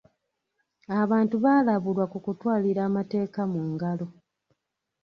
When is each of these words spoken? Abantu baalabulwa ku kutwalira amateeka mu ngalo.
Abantu 1.01 1.35
baalabulwa 1.43 2.05
ku 2.11 2.17
kutwalira 2.25 2.81
amateeka 2.89 3.41
mu 3.51 3.61
ngalo. 3.71 4.07